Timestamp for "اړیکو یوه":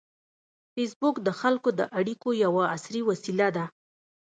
1.99-2.63